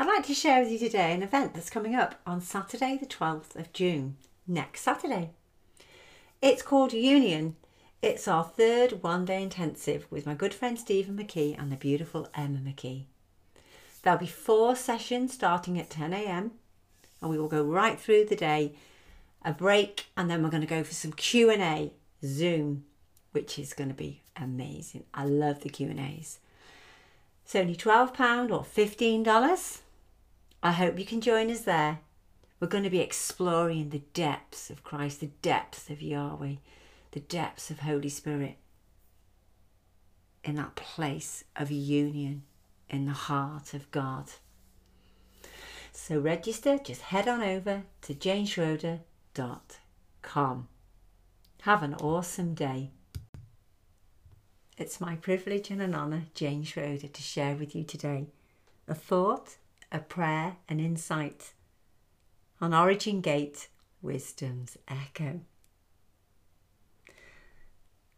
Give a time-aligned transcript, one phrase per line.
[0.00, 3.04] I'd like to share with you today an event that's coming up on Saturday, the
[3.04, 5.28] 12th of June, next Saturday.
[6.40, 7.56] It's called Union.
[8.00, 12.30] It's our third one day intensive with my good friend Stephen McKee and the beautiful
[12.34, 13.04] Emma McKee.
[14.02, 16.52] There'll be four sessions starting at 10am
[17.20, 18.72] and we will go right through the day,
[19.44, 21.92] a break, and then we're going to go for some Q&A,
[22.24, 22.84] Zoom,
[23.32, 25.04] which is going to be amazing.
[25.12, 26.38] I love the Q&As.
[27.44, 29.80] It's only £12 or $15.
[30.62, 32.00] I hope you can join us there.
[32.58, 36.56] We're going to be exploring the depths of Christ, the depths of Yahweh,
[37.12, 38.58] the depths of Holy Spirit
[40.44, 42.42] in that place of union
[42.88, 44.26] in the heart of God.
[45.92, 50.68] So register, just head on over to janeschroeder.com.
[51.62, 52.90] Have an awesome day.
[54.78, 58.28] It's my privilege and an honour, Jane Schroeder, to share with you today
[58.88, 59.56] a thought,
[59.92, 61.52] a prayer, an insight
[62.60, 63.68] on Origin Gate
[64.00, 65.40] Wisdom's Echo.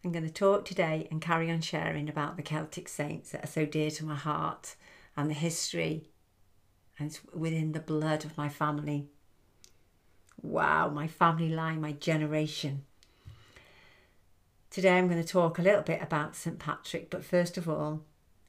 [0.04, 3.48] I'm going to talk today and carry on sharing about the Celtic saints that are
[3.48, 4.74] so dear to my heart
[5.16, 6.08] and the history
[6.98, 9.06] and it's within the blood of my family.
[10.42, 12.84] Wow, my family line, my generation.
[14.70, 16.58] Today I'm going to talk a little bit about St.
[16.58, 18.02] Patrick, but first of all,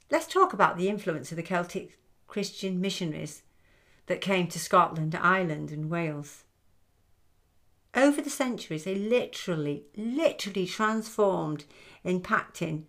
[0.09, 1.97] let's talk about the influence of the Celtic
[2.34, 3.44] Christian missionaries
[4.08, 6.45] that came to Scotland, Ireland, and Wales.
[7.94, 11.66] Over the centuries, they literally, literally transformed,
[12.04, 12.86] impacting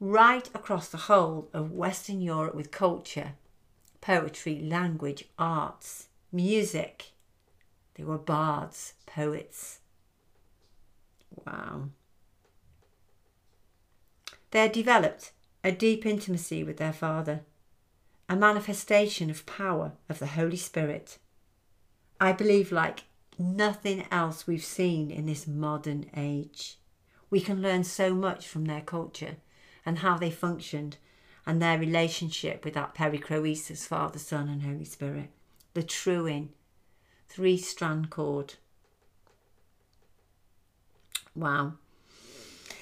[0.00, 3.34] right across the whole of Western Europe with culture,
[4.00, 7.12] poetry, language, arts, music.
[7.94, 9.78] They were bards, poets.
[11.46, 11.90] Wow.
[14.50, 15.30] They had developed
[15.62, 17.42] a deep intimacy with their Father,
[18.28, 21.18] a manifestation of power of the Holy Spirit.
[22.20, 23.04] I believe, like
[23.38, 26.78] nothing else we've seen in this modern age.
[27.30, 29.36] We can learn so much from their culture
[29.86, 30.96] and how they functioned
[31.46, 35.30] and their relationship with that perichoresis, Father, Son, and Holy Spirit.
[35.72, 36.50] The Triune,
[37.28, 38.54] three strand cord.
[41.34, 41.74] Wow.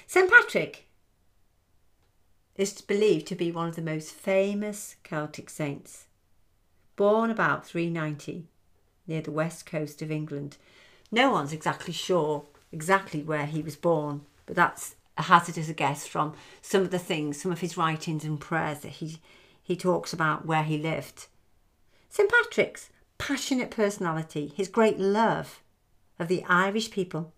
[0.07, 0.29] St.
[0.29, 0.86] Patrick
[2.57, 6.05] is believed to be one of the most famous Celtic saints.
[6.95, 8.47] Born about 390
[9.05, 10.57] near the west coast of England.
[11.11, 16.33] No one's exactly sure exactly where he was born, but that's a hazardous guess from
[16.61, 19.19] some of the things, some of his writings and prayers that he,
[19.63, 21.27] he talks about where he lived.
[22.09, 22.29] St.
[22.29, 25.61] Patrick's passionate personality, his great love
[26.19, 27.33] of the Irish people.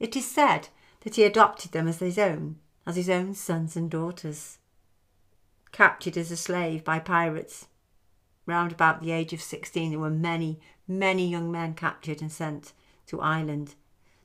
[0.00, 0.68] It is said
[1.00, 2.56] that he adopted them as his own,
[2.86, 4.58] as his own sons and daughters.
[5.72, 7.66] Captured as a slave by pirates,
[8.46, 12.72] round about the age of 16, there were many, many young men captured and sent
[13.06, 13.74] to Ireland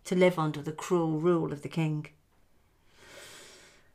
[0.06, 2.08] to live under the cruel rule of the king.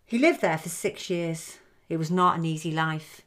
[0.04, 1.58] He lived there for six years.
[1.88, 3.22] It was not an easy life.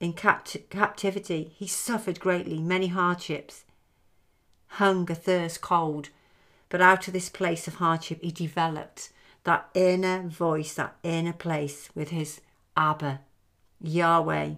[0.00, 3.64] In capt- captivity, he suffered greatly, many hardships
[4.74, 6.10] hunger, thirst, cold.
[6.68, 9.10] But out of this place of hardship, he developed
[9.44, 12.40] that inner voice, that inner place with his
[12.76, 13.20] Abba,
[13.80, 14.54] Yahweh,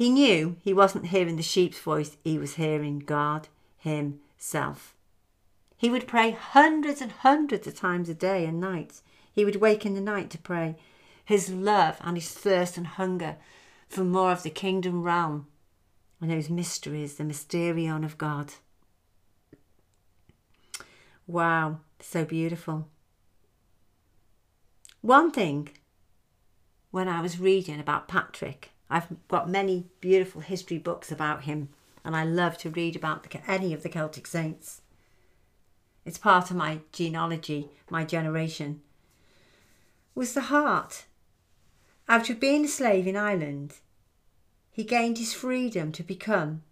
[0.00, 4.94] He knew he wasn't hearing the sheep's voice, he was hearing God Himself.
[5.76, 9.02] He would pray hundreds and hundreds of times a day and night.
[9.30, 10.76] He would wake in the night to pray.
[11.22, 13.36] His love and his thirst and hunger
[13.90, 15.48] for more of the kingdom realm
[16.18, 18.54] and those mysteries, the mysterion of God.
[21.30, 22.88] Wow, so beautiful.
[25.00, 25.68] One thing,
[26.90, 31.68] when I was reading about Patrick, I've got many beautiful history books about him,
[32.04, 34.82] and I love to read about the, any of the Celtic saints.
[36.04, 38.80] It's part of my genealogy, my generation.
[40.16, 41.04] Was the heart.
[42.08, 43.74] After being a slave in Ireland,
[44.72, 46.64] he gained his freedom to become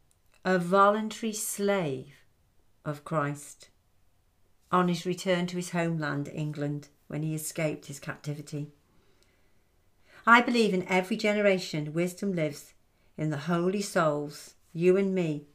[0.44, 2.25] a voluntary slave
[2.85, 3.69] of Christ
[4.70, 8.69] on his return to his homeland, England, when he escaped his captivity.
[10.26, 12.75] I believe in every generation wisdom lives
[13.17, 15.47] in the holy souls, you and me,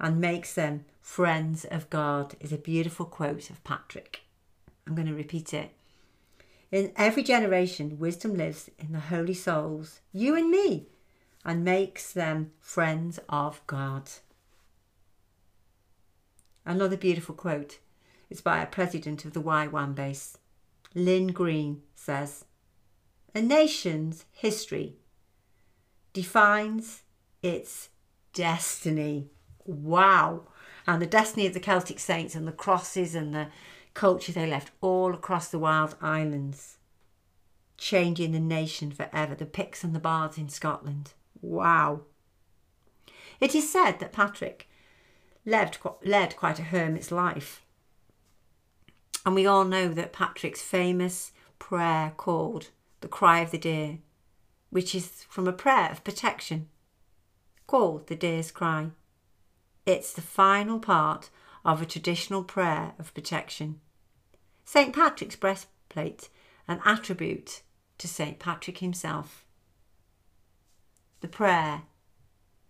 [0.00, 4.22] and makes them friends of God, is a beautiful quote of Patrick.
[4.86, 5.70] I'm going to repeat it.
[6.72, 10.88] In every generation, wisdom lives in the holy souls, you and me,
[11.44, 14.10] and makes them friends of God.
[16.66, 17.78] Another beautiful quote
[18.30, 20.38] is by a president of the YWAM base.
[20.94, 22.44] Lynn Green says,
[23.34, 24.94] a nation's history
[26.12, 27.02] defines
[27.42, 27.88] its
[28.32, 29.30] destiny.
[29.64, 30.48] Wow.
[30.86, 33.48] And the destiny of the Celtic saints and the crosses and the
[33.92, 36.78] culture they left all across the wild islands,
[37.76, 39.34] changing the nation forever.
[39.34, 41.12] The Picts and the Bards in Scotland.
[41.40, 42.02] Wow.
[43.40, 44.68] It is said that Patrick
[45.44, 47.63] led, led quite a hermit's life.
[49.24, 53.98] And we all know that Patrick's famous prayer called the Cry of the Deer,
[54.70, 56.68] which is from a prayer of protection,
[57.66, 58.90] called the Deer's Cry.
[59.86, 61.30] It's the final part
[61.64, 63.80] of a traditional prayer of protection.
[64.64, 64.94] St.
[64.94, 66.28] Patrick's breastplate,
[66.68, 67.62] an attribute
[67.98, 68.38] to St.
[68.38, 69.44] Patrick himself.
[71.20, 71.82] The prayer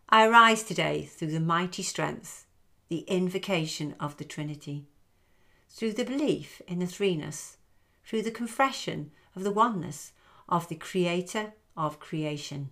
[0.08, 2.46] I arise today through the mighty strength,
[2.88, 4.86] the invocation of the Trinity,
[5.74, 7.56] through the belief in the threeness,
[8.04, 10.12] through the confession of the oneness
[10.48, 12.70] of the Creator of creation.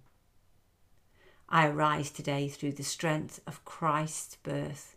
[1.49, 4.97] I arise today through the strength of Christ's birth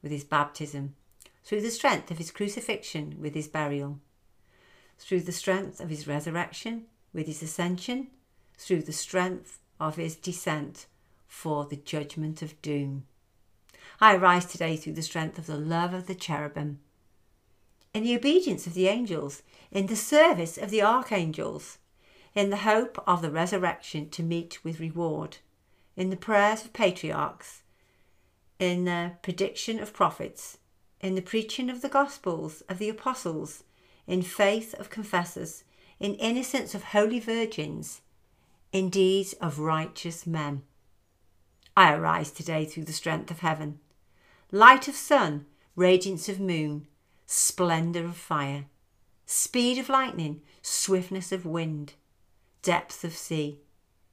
[0.00, 0.94] with his baptism,
[1.42, 3.98] through the strength of his crucifixion with his burial,
[4.96, 8.08] through the strength of his resurrection with his ascension,
[8.56, 10.86] through the strength of his descent
[11.26, 13.06] for the judgment of doom.
[14.00, 16.78] I arise today through the strength of the love of the cherubim,
[17.94, 21.78] in the obedience of the angels, in the service of the archangels,
[22.34, 25.38] in the hope of the resurrection to meet with reward,
[25.96, 27.62] in the prayers of patriarchs,
[28.58, 30.58] in the prediction of prophets,
[31.00, 33.62] in the preaching of the gospels of the apostles,
[34.06, 35.62] in faith of confessors,
[36.00, 38.00] in innocence of holy virgins,
[38.72, 40.62] in deeds of righteous men.
[41.76, 43.78] I arise today through the strength of heaven.
[44.50, 46.88] Light of sun, radiance of moon,
[47.26, 48.66] splendour of fire,
[49.26, 51.94] speed of lightning, swiftness of wind,
[52.62, 53.60] depth of sea,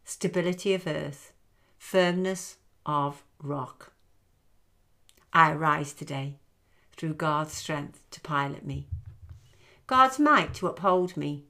[0.06, 1.34] stability of earth,
[1.78, 3.94] firmness of rock.
[5.34, 6.36] I arise today
[6.96, 8.88] through God's strength to pilot me,
[9.88, 11.46] God's might to uphold me,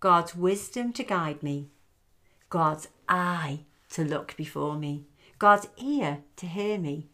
[0.00, 1.70] God's wisdom to guide me,
[2.50, 3.60] God's eye
[3.90, 5.06] to look before me.
[5.38, 7.08] God's ear to hear me,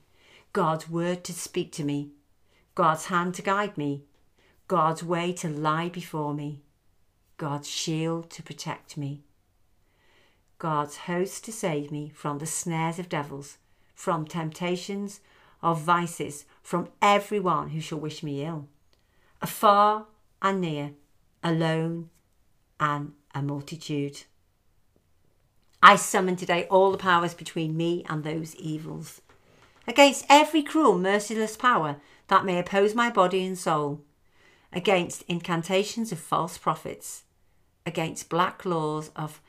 [0.53, 2.11] God's word to speak to me,
[2.81, 4.05] God's hand to guide me,
[4.67, 6.63] God's way to lie before me,
[7.37, 9.21] God's shield to protect me,
[10.59, 13.59] God's host to save me from the snares of devils,
[13.95, 15.21] from temptations
[15.63, 18.67] of vices, from everyone who shall wish me ill,
[19.43, 20.07] afar
[20.41, 20.93] and near,
[21.45, 22.09] alone
[22.81, 24.23] and a multitude.
[25.83, 29.21] I summon today all the powers between me and those evils.
[29.87, 31.97] Against every cruel, merciless power
[32.31, 34.03] that may oppose my body and soul.
[34.73, 37.25] Against incantations of false prophets.
[37.85, 39.41] Against black laws of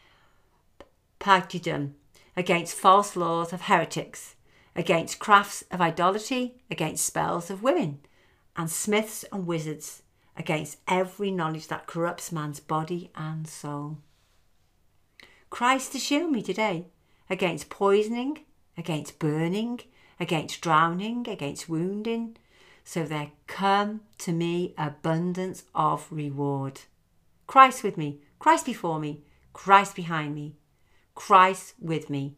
[1.20, 1.94] pagdom.
[2.36, 4.36] Against false laws of heretics.
[4.76, 6.56] Against crafts of idolatry.
[6.72, 8.00] Against spells of women.
[8.58, 10.02] And smiths and wizards.
[10.36, 14.00] Against every knowledge that corrupts man's body and soul.
[15.52, 16.88] Christ to shield me today
[17.30, 18.40] against poisoning,
[18.76, 19.82] against burning,
[20.20, 22.38] against drowning, against wounding.
[22.84, 26.82] So there come to me abundance of reward.
[27.48, 29.24] Christ with me, Christ before me,
[29.54, 30.56] Christ behind me,
[31.16, 32.38] Christ with me,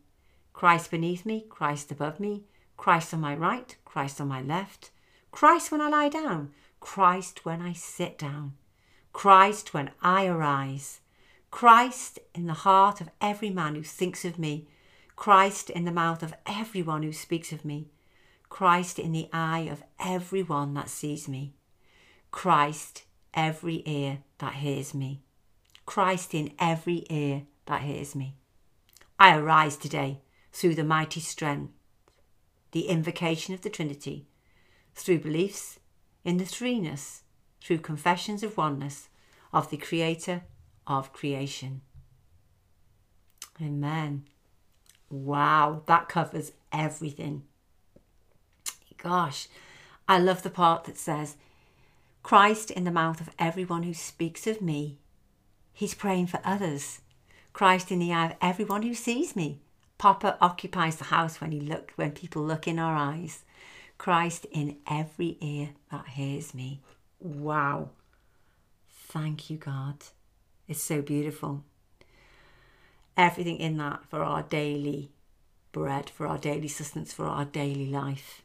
[0.51, 2.43] Christ beneath me, Christ above me,
[2.77, 4.91] Christ on my right, Christ on my left,
[5.31, 8.53] Christ when I lie down, Christ when I sit down,
[9.13, 10.99] Christ when I arise,
[11.51, 14.67] Christ in the heart of every man who thinks of me,
[15.15, 17.87] Christ in the mouth of everyone who speaks of me,
[18.53, 21.55] Christ in the eye of everyone that sees me,
[22.29, 23.01] Christ
[23.33, 25.23] every ear that hears me,
[25.87, 28.35] Christ in every ear that hears me.
[29.17, 31.73] I arise today through the mighty strength,
[32.73, 34.27] the invocation of the Trinity,
[34.93, 35.79] through beliefs
[36.23, 37.21] in the threeness,
[37.59, 39.09] through confessions of oneness
[39.51, 40.43] of the Creator
[40.85, 41.81] of creation.
[43.59, 44.25] Amen.
[45.09, 47.45] Wow, that covers everything.
[49.03, 49.49] Gosh,
[50.07, 51.35] I love the part that says,
[52.23, 54.97] Christ in the mouth of everyone who speaks of me.
[55.73, 57.01] He's praying for others.
[57.51, 59.59] Christ in the eye of everyone who sees me.
[59.97, 63.43] Papa occupies the house when he look when people look in our eyes.
[63.97, 66.79] Christ in every ear that hears me.
[67.19, 67.89] Wow.
[68.89, 69.97] Thank you, God.
[70.67, 71.63] It's so beautiful.
[73.17, 75.11] Everything in that for our daily
[75.73, 78.42] bread, for our daily sustenance, for our daily life.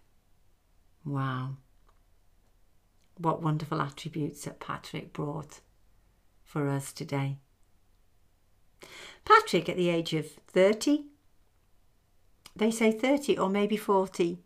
[1.08, 1.56] Wow.
[3.16, 5.60] What wonderful attributes that Patrick brought
[6.44, 7.38] for us today.
[9.24, 11.06] Patrick, at the age of 30,
[12.54, 14.42] they say 30 or maybe 40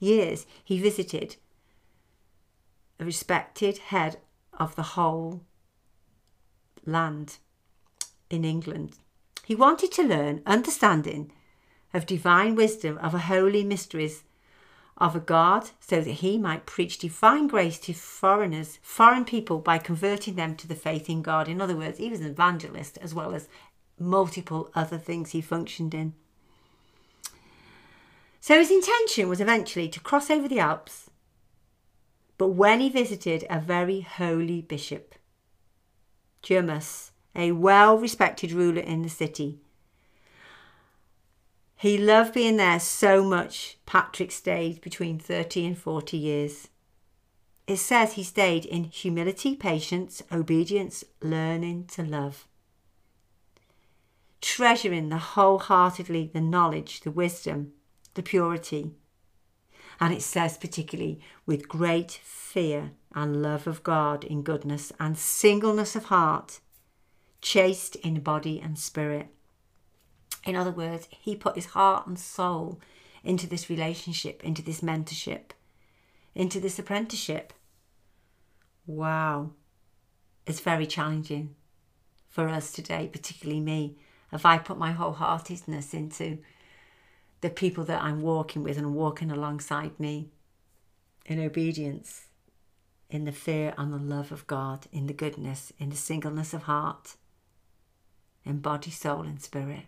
[0.00, 1.36] years, he visited
[2.98, 4.18] a respected head
[4.58, 5.42] of the whole
[6.84, 7.38] land
[8.28, 8.96] in England.
[9.44, 11.30] He wanted to learn understanding
[11.94, 14.24] of divine wisdom, of holy mysteries
[15.00, 19.78] of a God, so that he might preach divine grace to foreigners, foreign people, by
[19.78, 21.48] converting them to the faith in God.
[21.48, 23.48] In other words, he was an evangelist as well as
[23.98, 26.14] multiple other things he functioned in.
[28.40, 31.10] So his intention was eventually to cross over the Alps.
[32.38, 35.14] But when he visited a very holy bishop,
[36.42, 39.60] Germus, a well respected ruler in the city,
[41.80, 46.68] he loved being there so much, Patrick stayed between 30 and 40 years.
[47.66, 52.46] It says he stayed in humility, patience, obedience, learning to love.
[54.42, 57.72] Treasuring the wholeheartedly the knowledge, the wisdom,
[58.12, 58.90] the purity.
[59.98, 65.96] And it says, particularly, with great fear and love of God in goodness and singleness
[65.96, 66.60] of heart,
[67.40, 69.28] chaste in body and spirit.
[70.44, 72.80] In other words, he put his heart and soul
[73.22, 75.50] into this relationship, into this mentorship,
[76.34, 77.52] into this apprenticeship.
[78.86, 79.50] Wow.
[80.46, 81.54] It's very challenging
[82.28, 83.96] for us today, particularly me.
[84.32, 86.38] If I put my wholeheartedness into
[87.40, 90.30] the people that I'm walking with and walking alongside me
[91.26, 92.26] in obedience,
[93.10, 96.62] in the fear and the love of God, in the goodness, in the singleness of
[96.62, 97.16] heart,
[98.44, 99.86] in body, soul, and spirit.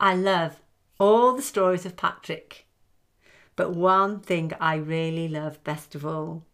[0.00, 0.60] I love
[0.98, 2.66] all the stories of Patrick,
[3.56, 6.44] but one thing I really love best of all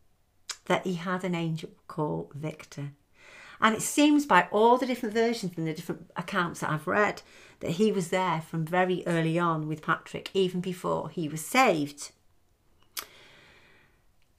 [0.66, 2.92] that he had an angel called Victor.
[3.60, 7.22] And it seems by all the different versions and the different accounts that I've read
[7.60, 12.10] that he was there from very early on with Patrick, even before he was saved.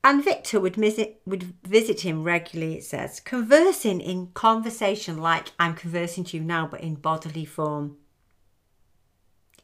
[0.04, 5.76] And Victor would visit, would visit him regularly, it says, conversing in conversation like I'm
[5.76, 7.98] conversing to you now, but in bodily form.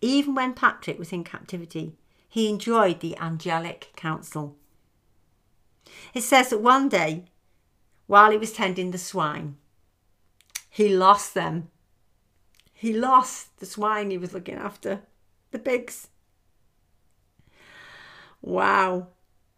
[0.02, 1.96] Even when Patrick was in captivity,
[2.30, 4.56] he enjoyed the angelic counsel.
[6.14, 7.26] It says that one day,
[8.06, 9.58] while he was tending the swine,
[10.70, 11.70] he lost them
[12.80, 15.02] he lost the swine he was looking after,
[15.50, 16.10] the pigs.
[18.40, 19.08] Wow.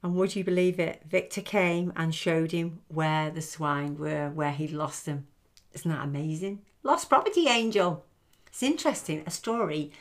[0.02, 1.02] And would you believe it?
[1.06, 5.28] Victor came and showed him where the swine were, where he'd lost them.
[5.74, 6.62] Isn't that amazing?
[6.82, 8.06] Lost property angel.
[8.48, 9.92] It's interesting, a story.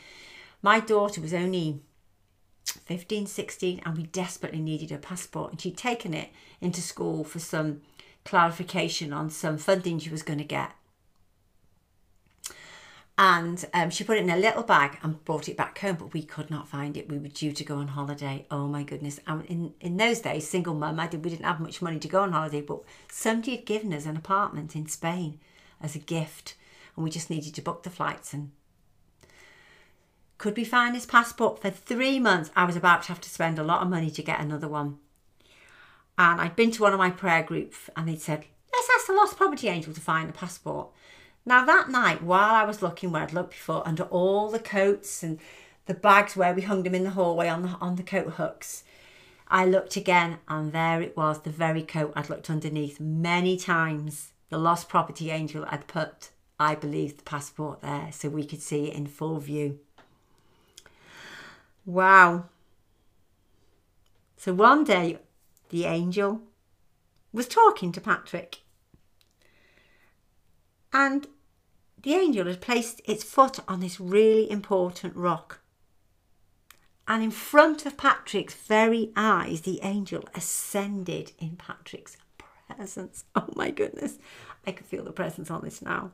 [0.61, 1.81] My daughter was only
[2.65, 5.51] 15, 16, and we desperately needed a passport.
[5.51, 7.81] And she'd taken it into school for some
[8.25, 10.71] clarification on some funding she was going to get.
[13.17, 16.13] And um, she put it in a little bag and brought it back home but
[16.13, 17.09] we could not find it.
[17.09, 18.45] We were due to go on holiday.
[18.49, 19.19] Oh my goodness.
[19.27, 22.07] And in, in those days single mum I did, we didn't have much money to
[22.07, 22.79] go on holiday but
[23.11, 25.37] somebody had given us an apartment in Spain
[25.81, 26.55] as a gift
[26.95, 28.51] and we just needed to book the flights and
[30.39, 33.59] could we find his passport for three months I was about to have to spend
[33.59, 34.97] a lot of money to get another one
[36.17, 39.13] and I'd been to one of my prayer groups and they'd said let's ask the
[39.13, 40.89] lost property angel to find the passport
[41.49, 45.23] now, that night, while I was looking where I'd looked before, under all the coats
[45.23, 45.39] and
[45.85, 48.83] the bags where we hung them in the hallway on the, on the coat hooks,
[49.47, 54.33] I looked again and there it was, the very coat I'd looked underneath many times.
[54.49, 56.29] The lost property angel had put,
[56.59, 59.79] I believe, the passport there so we could see it in full view.
[61.85, 62.45] Wow.
[64.37, 65.19] So one day,
[65.69, 66.41] the angel
[67.33, 68.61] was talking to Patrick.
[70.91, 71.27] And
[72.01, 75.59] the angel had placed its foot on this really important rock.
[77.07, 82.17] And in front of Patrick's very eyes, the angel ascended in Patrick's
[82.67, 83.25] presence.
[83.35, 84.19] Oh my goodness,
[84.65, 86.11] I can feel the presence on this now.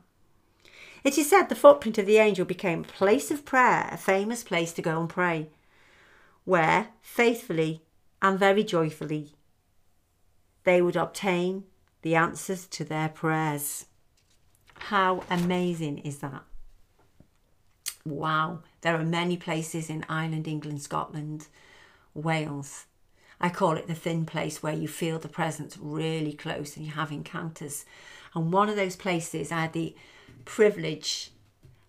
[1.04, 4.42] It is said the footprint of the angel became a place of prayer, a famous
[4.42, 5.48] place to go and pray,
[6.46, 7.82] where faithfully
[8.22, 9.32] and very joyfully
[10.64, 11.64] they would obtain
[12.02, 13.86] the answers to their prayers.
[14.78, 16.42] How amazing is that?
[18.04, 21.48] Wow, there are many places in Ireland, England, Scotland,
[22.14, 22.86] Wales.
[23.40, 26.92] I call it the thin place where you feel the presence really close and you
[26.92, 27.84] have encounters.
[28.34, 29.94] And one of those places, I had the
[30.44, 31.32] privilege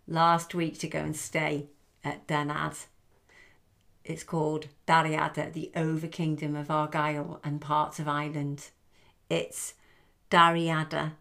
[0.07, 1.67] last week to go and stay
[2.03, 2.85] at Dunadd.
[4.07, 8.69] It's called Dalriada, the over kingdom of Argyll and parts of Ireland.
[9.29, 9.73] It's
[10.31, 11.11] Dalriada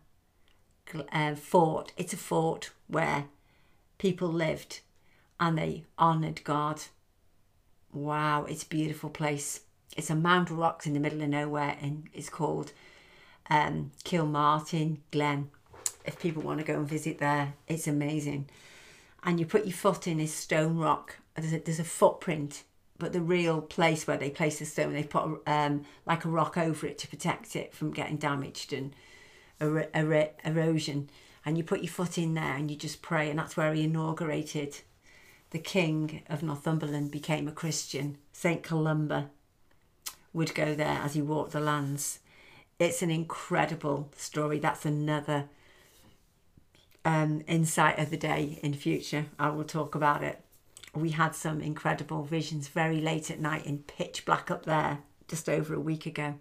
[1.13, 1.93] uh, fort.
[1.97, 3.25] It's a fort where
[3.99, 4.81] people lived
[5.41, 6.83] and they honoured God.
[7.93, 9.63] Wow, it's a beautiful place.
[9.97, 12.71] It's a mound of rocks in the middle of nowhere and it's called
[13.51, 15.51] um, Kilmartin Glen.
[16.05, 18.49] If people want to go and visit there, it's amazing.
[19.25, 21.17] And you put your foot in this stone rock.
[21.35, 22.63] There's a, there's a footprint,
[22.99, 26.57] but the real place where they place the stone, they put um, like a rock
[26.57, 28.95] over it to protect it from getting damaged and
[29.61, 31.11] er- er- erosion.
[31.45, 33.85] And you put your foot in there and you just pray, and that's where he
[33.85, 34.79] inaugurated
[35.51, 38.19] the king of Northumberland became a Christian.
[38.33, 38.63] St.
[38.63, 39.31] Columba
[40.33, 42.19] would go there as he walked the lands.
[42.79, 44.59] It's an incredible story.
[44.59, 45.49] That's another
[47.05, 49.27] um, insight of the day in future.
[49.39, 50.41] I will talk about it.
[50.97, 55.47] We had some incredible visions very late at night in pitch black up there just
[55.49, 56.37] over a week ago.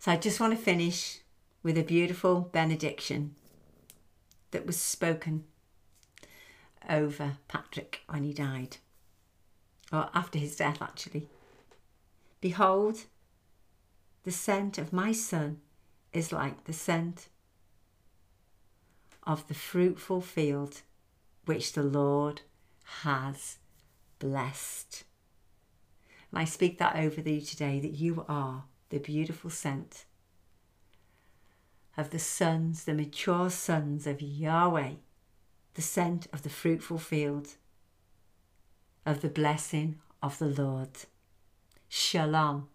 [0.00, 1.20] So I just want to finish
[1.62, 3.36] with a beautiful benediction
[4.50, 5.44] that was spoken
[6.90, 8.78] over Patrick when he died,
[9.92, 11.28] or after his death, actually.
[12.40, 13.04] Behold,
[14.24, 15.60] the scent of my son
[16.12, 17.28] is like the scent
[19.24, 20.82] of the fruitful field
[21.44, 22.42] which the Lord
[23.02, 23.58] has
[24.18, 25.04] blessed.
[26.30, 30.04] And I speak that over thee today that you are the beautiful scent
[31.96, 34.94] of the sons, the mature sons of Yahweh,
[35.74, 37.56] the scent of the fruitful field,
[39.04, 40.90] of the blessing of the Lord.
[41.88, 42.68] Shalom.